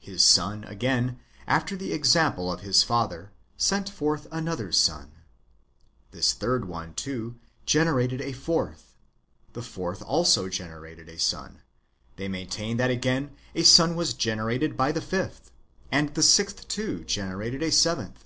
His 0.00 0.24
son, 0.24 0.64
again, 0.64 1.20
after 1.46 1.76
the 1.76 1.92
example 1.92 2.50
of 2.50 2.60
his 2.62 2.82
father, 2.82 3.30
sent 3.58 3.90
forth 3.90 4.26
another 4.32 4.72
son. 4.72 5.12
This 6.12 6.32
third 6.32 6.64
one, 6.64 6.94
too, 6.94 7.36
generated 7.66 8.22
a 8.22 8.32
fourth; 8.32 8.96
the 9.52 9.60
fourth 9.60 10.00
also 10.00 10.48
generated 10.48 11.10
a 11.10 11.18
son: 11.18 11.60
they 12.16 12.26
maintain 12.26 12.78
that 12.78 12.90
again 12.90 13.32
a 13.54 13.64
son 13.64 13.96
was 13.96 14.14
generated 14.14 14.78
by 14.78 14.92
the 14.92 15.02
fifth; 15.02 15.50
and 15.92 16.14
the 16.14 16.22
sixth, 16.22 16.68
too, 16.68 17.04
generated 17.04 17.62
a 17.62 17.70
seventh. 17.70 18.24